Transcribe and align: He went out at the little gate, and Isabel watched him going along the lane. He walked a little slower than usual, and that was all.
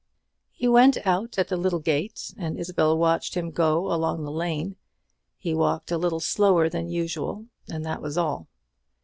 He 0.49 0.67
went 0.67 0.97
out 1.05 1.37
at 1.37 1.49
the 1.49 1.57
little 1.57 1.77
gate, 1.77 2.33
and 2.35 2.57
Isabel 2.57 2.97
watched 2.97 3.35
him 3.37 3.51
going 3.51 3.91
along 3.93 4.23
the 4.23 4.31
lane. 4.31 4.77
He 5.37 5.53
walked 5.53 5.91
a 5.91 5.97
little 5.99 6.19
slower 6.19 6.69
than 6.69 6.89
usual, 6.89 7.45
and 7.69 7.85
that 7.85 8.01
was 8.01 8.17
all. 8.17 8.47